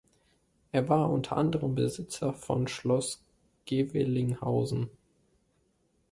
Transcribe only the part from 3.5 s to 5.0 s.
Gevelinghausen.